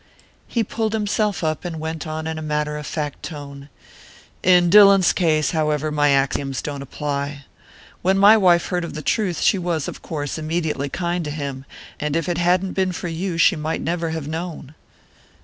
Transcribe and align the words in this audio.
He 0.47 0.63
pulled 0.63 0.93
himself 0.93 1.43
up, 1.43 1.63
and 1.63 1.79
went 1.79 2.07
on 2.07 2.25
in 2.25 2.39
a 2.39 2.41
matter 2.41 2.75
of 2.75 2.87
fact 2.87 3.21
tone: 3.21 3.69
"In 4.41 4.67
Dillon's 4.67 5.13
case, 5.13 5.51
however, 5.51 5.91
my 5.91 6.09
axioms 6.09 6.63
don't 6.63 6.81
apply. 6.81 7.45
When 8.01 8.17
my 8.17 8.35
wife 8.35 8.69
heard 8.69 8.95
the 8.95 9.03
truth 9.03 9.41
she 9.41 9.59
was, 9.59 9.87
of 9.87 10.01
course, 10.01 10.39
immensely 10.39 10.89
kind 10.89 11.23
to 11.25 11.29
him; 11.29 11.65
and 11.99 12.15
if 12.15 12.27
it 12.27 12.39
hadn't 12.39 12.73
been 12.73 12.93
for 12.93 13.09
you 13.09 13.37
she 13.37 13.55
might 13.55 13.81
never 13.83 14.09
have 14.09 14.27
known." 14.27 14.73